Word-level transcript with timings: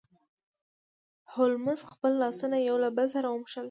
هولمز 1.33 1.79
خپل 1.91 2.11
لاسونه 2.21 2.57
یو 2.67 2.77
له 2.83 2.89
بل 2.97 3.07
سره 3.15 3.27
وموښل. 3.29 3.59